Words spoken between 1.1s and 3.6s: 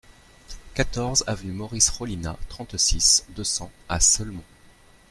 avenue Maurice Rollinat, trente-six, deux